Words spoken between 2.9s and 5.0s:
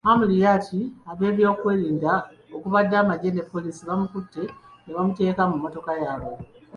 amagye ne poliisi bamukutte ne